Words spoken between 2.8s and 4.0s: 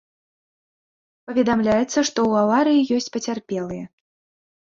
ёсць пацярпелыя.